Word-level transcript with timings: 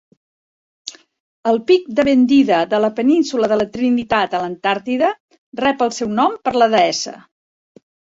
El 1.49 1.59
pic 1.65 1.83
de 1.99 2.05
Bendida 2.07 2.61
de 2.71 2.79
la 2.85 2.89
Península 2.99 3.49
de 3.51 3.57
la 3.59 3.67
Trinitat 3.75 4.33
a 4.37 4.39
l'Antàrtida 4.45 5.11
rep 5.61 5.85
el 5.87 5.93
seu 5.99 6.11
nom 6.21 6.35
per 6.49 6.55
la 6.61 6.69
deessa. 6.77 7.15